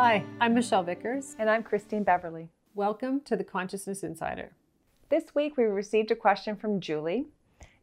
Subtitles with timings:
[0.00, 1.34] Hi, I'm Michelle Vickers.
[1.40, 2.50] And I'm Christine Beverly.
[2.76, 4.52] Welcome to the Consciousness Insider.
[5.08, 7.26] This week we received a question from Julie,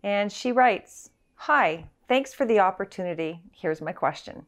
[0.01, 3.41] and she writes Hi, thanks for the opportunity.
[3.51, 4.45] Here's my question.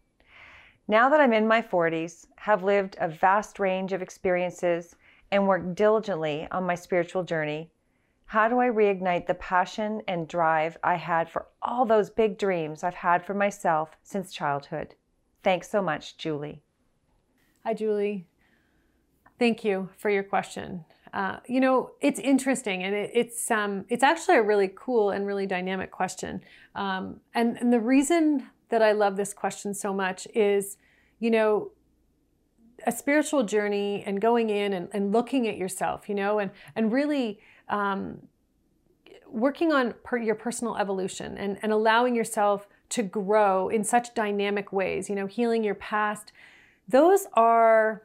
[0.88, 4.95] Now that I'm in my 40s, have lived a vast range of experiences,
[5.29, 7.70] and worked diligently on my spiritual journey,
[8.28, 12.81] how do I reignite the passion and drive I had for all those big dreams
[12.81, 14.95] I've had for myself since childhood?
[15.43, 16.61] Thanks so much, Julie.
[17.68, 18.26] Hi, Julie.
[19.38, 20.86] Thank you for your question.
[21.12, 25.28] Uh, you know, it's interesting, and it, it's um, it's actually a really cool and
[25.28, 26.40] really dynamic question.
[26.76, 30.78] Um, and, and the reason that I love this question so much is,
[31.20, 31.71] you know,
[32.86, 36.94] a spiritual journey and going in and, and looking at yourself, you know, and and
[36.94, 37.38] really
[37.68, 38.20] um,
[39.28, 44.72] working on per your personal evolution and, and allowing yourself to grow in such dynamic
[44.72, 46.31] ways, you know, healing your past
[46.88, 48.04] those are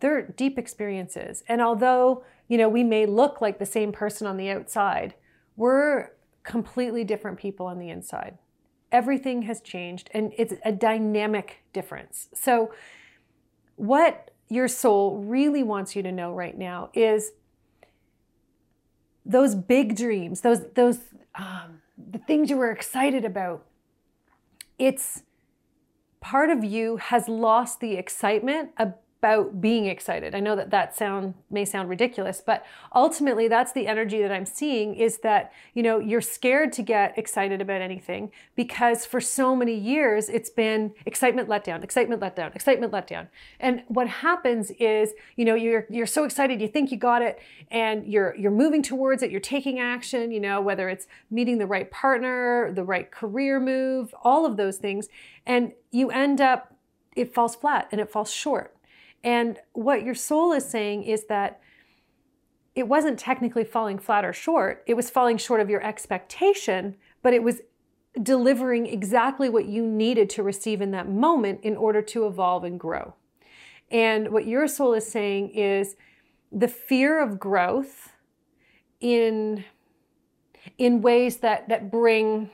[0.00, 1.42] they're deep experiences.
[1.48, 5.14] And although, you know, we may look like the same person on the outside,
[5.56, 6.10] we're
[6.44, 8.38] completely different people on the inside.
[8.92, 12.28] Everything has changed and it's a dynamic difference.
[12.32, 12.72] So
[13.76, 17.32] what your soul really wants you to know right now is
[19.26, 21.00] those big dreams, those those
[21.34, 23.66] um, the things you were excited about.
[24.78, 25.22] It's
[26.20, 28.70] part of you has lost the excitement
[29.20, 30.34] being excited.
[30.34, 34.46] I know that that sound may sound ridiculous, but ultimately that's the energy that I'm
[34.46, 39.56] seeing is that, you know, you're scared to get excited about anything because for so
[39.56, 43.28] many years it's been excitement let down, excitement let down, excitement let down.
[43.58, 47.40] And what happens is, you know, you're you're so excited, you think you got it
[47.72, 51.66] and you're you're moving towards it, you're taking action, you know, whether it's meeting the
[51.66, 55.08] right partner, the right career move, all of those things,
[55.44, 56.72] and you end up
[57.16, 58.77] it falls flat and it falls short
[59.24, 61.60] and what your soul is saying is that
[62.74, 67.34] it wasn't technically falling flat or short, it was falling short of your expectation, but
[67.34, 67.60] it was
[68.22, 72.78] delivering exactly what you needed to receive in that moment in order to evolve and
[72.78, 73.14] grow.
[73.90, 75.96] And what your soul is saying is
[76.52, 78.12] the fear of growth
[79.00, 79.64] in
[80.76, 82.50] in ways that that bring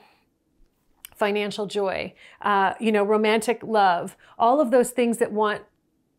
[1.15, 5.63] financial joy, uh, you know, romantic love, all of those things that want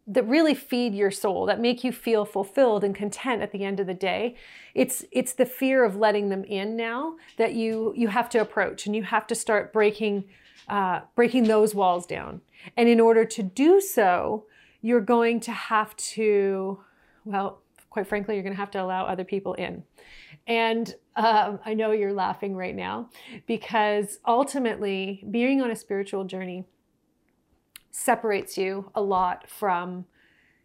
[0.07, 3.81] that really feed your soul, that make you feel fulfilled and content at the end
[3.81, 4.37] of the day.
[4.75, 8.87] It's it's the fear of letting them in now that you you have to approach,
[8.87, 10.25] and you have to start breaking
[10.69, 12.41] uh, breaking those walls down.
[12.77, 14.47] And in order to do so,
[14.81, 16.81] you're going to have to,
[17.25, 19.85] well, quite frankly, you're going to have to allow other people in.
[20.47, 23.11] And um, I know you're laughing right now
[23.47, 26.65] because ultimately, being on a spiritual journey
[27.97, 30.05] separates you a lot from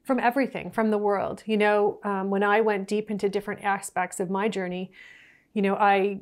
[0.04, 1.44] from everything from the world.
[1.46, 4.92] You know um, when i went deep into different aspects of my journey
[5.54, 6.20] you know i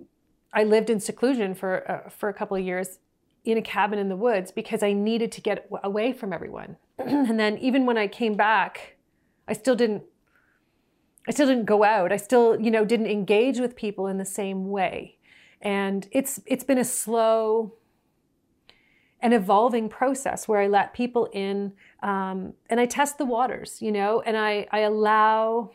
[0.53, 2.99] i lived in seclusion for uh, for a couple of years
[3.43, 6.77] in a cabin in the woods because i needed to get away from everyone.
[6.99, 8.97] And then even when i came back
[9.47, 10.03] i still didn't
[11.27, 12.11] i still didn't go out.
[12.11, 15.17] I still you know didn't engage with people in the same way.
[15.61, 17.73] And it's it's been a slow
[19.22, 23.91] an evolving process where I let people in um, and I test the waters, you
[23.91, 25.72] know, and I, I allow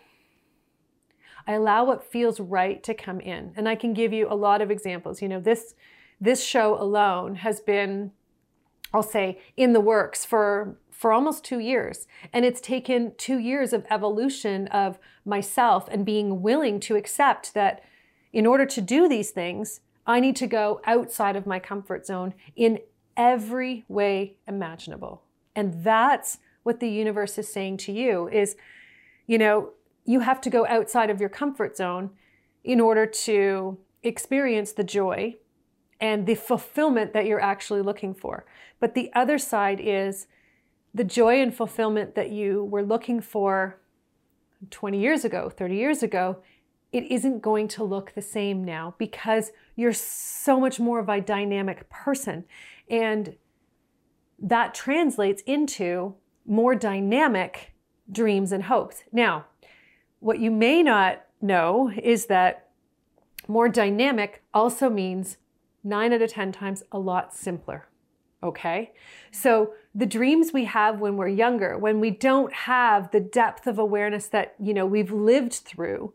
[1.47, 3.53] I allow what feels right to come in.
[3.55, 5.21] And I can give you a lot of examples.
[5.21, 5.75] You know, this
[6.21, 8.13] this show alone has been,
[8.93, 12.07] I'll say, in the works for for almost two years.
[12.33, 17.83] And it's taken two years of evolution of myself and being willing to accept that
[18.33, 22.35] in order to do these things, I need to go outside of my comfort zone
[22.57, 22.79] in
[23.17, 25.23] every way imaginable.
[25.55, 28.57] And that's what the universe is saying to you is,
[29.27, 29.71] you know,
[30.05, 32.11] you have to go outside of your comfort zone
[32.63, 35.37] in order to experience the joy
[36.01, 38.45] and the fulfillment that you're actually looking for.
[38.81, 40.27] But the other side is
[40.93, 43.79] the joy and fulfillment that you were looking for
[44.71, 46.39] 20 years ago, 30 years ago,
[46.95, 51.21] it isn't going to look the same now because you're so much more of a
[51.21, 52.45] dynamic person.
[52.89, 53.35] And
[54.39, 56.15] that translates into
[56.47, 57.75] more dynamic
[58.13, 59.03] dreams and hopes.
[59.11, 59.47] Now,
[60.21, 62.69] what you may not know is that
[63.49, 65.39] more dynamic also means
[65.83, 67.89] nine out of 10 times a lot simpler.
[68.41, 68.93] Okay?
[69.33, 73.81] So the dreams we have when we're younger, when we don't have the depth of
[73.81, 76.13] awareness that, you know, we've lived through,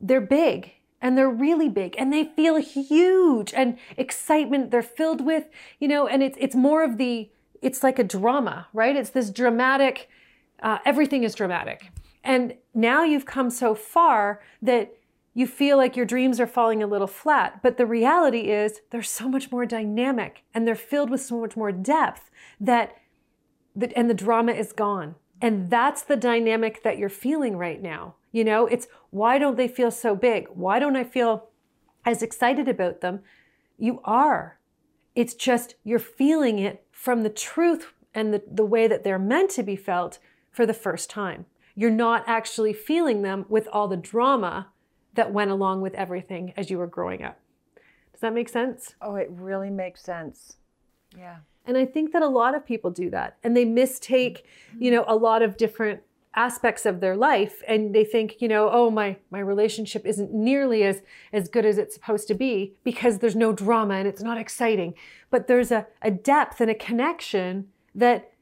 [0.00, 5.44] they're big and they're really big and they feel huge and excitement they're filled with
[5.78, 7.30] you know and it's it's more of the
[7.62, 10.08] it's like a drama right it's this dramatic
[10.62, 11.90] Uh, everything is dramatic.
[12.24, 14.88] And now you've come so far that
[15.34, 17.60] you feel like your dreams are falling a little flat.
[17.62, 21.56] But the reality is they're so much more dynamic and they're filled with so much
[21.56, 22.96] more depth that,
[23.76, 25.14] that and the drama is gone.
[25.42, 28.14] And that's the dynamic that you're feeling right now.
[28.36, 30.48] You know, it's why don't they feel so big?
[30.52, 31.48] Why don't I feel
[32.04, 33.20] as excited about them?
[33.78, 34.58] You are.
[35.14, 39.52] It's just you're feeling it from the truth and the, the way that they're meant
[39.52, 40.18] to be felt
[40.50, 41.46] for the first time.
[41.74, 44.68] You're not actually feeling them with all the drama
[45.14, 47.40] that went along with everything as you were growing up.
[48.12, 48.96] Does that make sense?
[49.00, 50.58] Oh, it really makes sense.
[51.16, 51.36] Yeah.
[51.64, 54.44] And I think that a lot of people do that and they mistake,
[54.78, 56.02] you know, a lot of different
[56.36, 60.84] aspects of their life and they think, you know, oh my my relationship isn't nearly
[60.84, 61.02] as
[61.32, 64.94] as good as it's supposed to be because there's no drama and it's not exciting.
[65.30, 68.32] But there's a, a depth and a connection that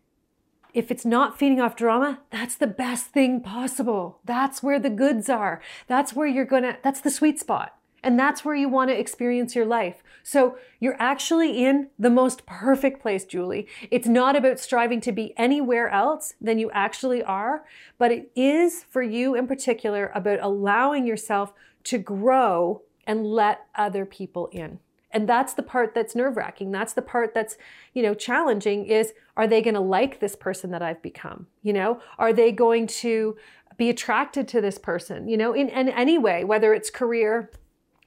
[0.75, 4.19] if it's not feeding off drama, that's the best thing possible.
[4.25, 5.63] That's where the goods are.
[5.87, 7.77] That's where you're gonna, that's the sweet spot.
[8.05, 10.03] And that's where you want to experience your life.
[10.23, 13.67] So you're actually in the most perfect place, Julie.
[13.91, 17.65] It's not about striving to be anywhere else than you actually are,
[17.99, 21.53] but it is for you in particular about allowing yourself
[21.85, 24.79] to grow and let other people in
[25.15, 27.57] and that's the part that's nerve wracking that's the part that's
[27.95, 31.73] you know challenging is are they going to like this person that i've become you
[31.73, 33.37] know are they going to
[33.77, 37.51] be attracted to this person you know in, in any way whether it's career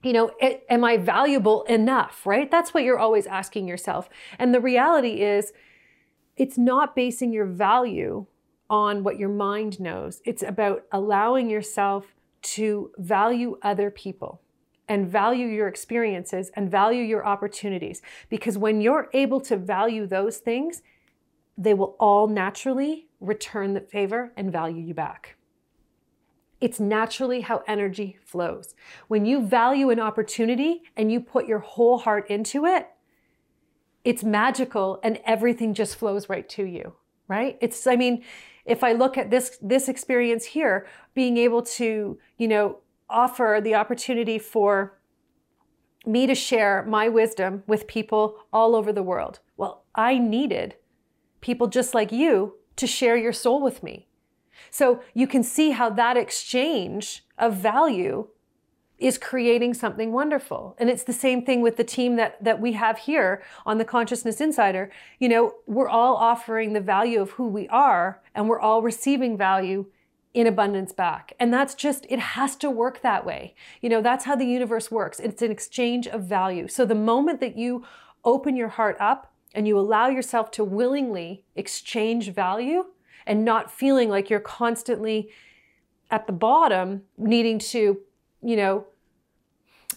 [0.03, 0.31] you know
[0.69, 4.09] am i valuable enough right that's what you're always asking yourself
[4.39, 5.53] and the reality is
[6.35, 8.25] it's not basing your value
[8.69, 14.41] on what your mind knows it's about allowing yourself to value other people
[14.87, 18.01] and value your experiences and value your opportunities.
[18.29, 20.81] Because when you're able to value those things,
[21.57, 25.36] they will all naturally return the favor and value you back.
[26.59, 28.73] It's naturally how energy flows.
[29.07, 32.87] When you value an opportunity and you put your whole heart into it,
[34.03, 36.93] it's magical and everything just flows right to you,
[37.27, 37.57] right?
[37.61, 38.23] It's, I mean,
[38.65, 42.79] if I look at this, this experience here, being able to, you know,
[43.09, 44.97] offer the opportunity for
[46.05, 49.39] me to share my wisdom with people all over the world.
[49.57, 50.75] Well, I needed
[51.41, 54.07] people just like you to share your soul with me.
[54.69, 58.27] So you can see how that exchange of value
[58.97, 60.75] is creating something wonderful.
[60.79, 63.85] And it's the same thing with the team that, that we have here on the
[63.85, 64.91] Consciousness Insider.
[65.19, 69.37] You know, we're all offering the value of who we are and we're all receiving
[69.37, 69.85] value
[70.33, 71.33] in abundance back.
[71.39, 73.55] And that's just, it has to work that way.
[73.81, 75.19] You know, that's how the universe works.
[75.19, 76.67] It's an exchange of value.
[76.67, 77.83] So the moment that you
[78.23, 82.85] open your heart up and you allow yourself to willingly exchange value
[83.27, 85.29] and not feeling like you're constantly
[86.09, 87.99] at the bottom needing to,
[88.41, 88.87] you know,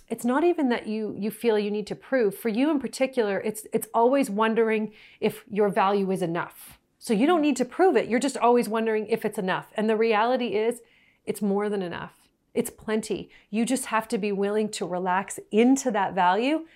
[0.08, 3.40] it's not even that you you feel you need to prove for you in particular
[3.40, 7.96] it's it's always wondering if your value is enough so you don't need to prove
[7.96, 8.08] it.
[8.08, 9.72] You're just always wondering if it's enough.
[9.74, 10.82] And the reality is,
[11.24, 12.28] it's more than enough.
[12.52, 13.30] It's plenty.
[13.48, 16.66] You just have to be willing to relax into that value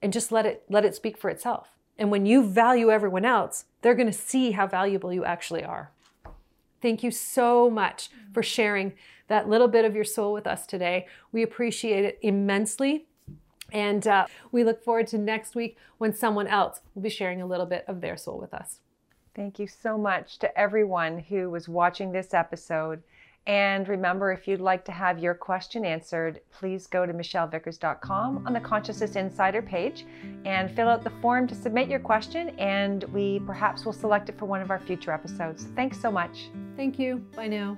[0.00, 1.70] and just let it let it speak for itself.
[1.98, 5.90] And when you value everyone else, they're going to see how valuable you actually are.
[6.82, 8.92] Thank you so much for sharing
[9.28, 11.06] that little bit of your soul with us today.
[11.30, 13.06] We appreciate it immensely.
[13.72, 17.46] And uh, we look forward to next week when someone else will be sharing a
[17.46, 18.80] little bit of their soul with us.
[19.34, 23.02] Thank you so much to everyone who was watching this episode.
[23.46, 28.52] And remember, if you'd like to have your question answered, please go to michellevickers.com on
[28.52, 30.06] the Consciousness Insider page
[30.44, 34.38] and fill out the form to submit your question, and we perhaps will select it
[34.38, 35.66] for one of our future episodes.
[35.74, 36.50] Thanks so much.
[36.76, 37.16] Thank you.
[37.34, 37.76] Bye now.